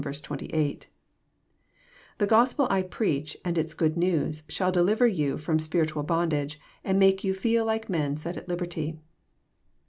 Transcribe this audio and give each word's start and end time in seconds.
'* 0.01 0.01
The 0.01 0.83
Gospel 2.25 2.65
I 2.71 2.81
preach, 2.81 3.37
ami 3.45 3.59
its 3.61 3.75
good 3.75 3.95
news, 3.95 4.41
^all 4.47 4.71
deliver 4.71 5.05
you 5.05 5.35
Arom 5.35 5.61
spiritual 5.61 6.01
bondage, 6.01 6.59
and 6.83 6.97
make 6.97 7.23
you 7.23 7.35
feel 7.35 7.65
like 7.65 7.87
men 7.87 8.17
set 8.17 8.35
at 8.35 8.47
Uberty." 8.47 8.97